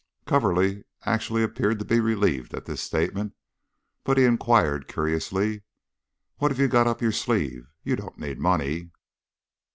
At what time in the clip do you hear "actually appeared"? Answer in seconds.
1.03-1.77